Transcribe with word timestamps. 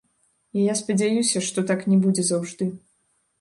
І 0.61 0.63
я 0.63 0.73
спадзяюся, 0.79 1.37
што 1.49 1.59
так 1.73 1.85
не 1.93 2.01
будзе 2.07 2.27
заўжды. 2.31 2.71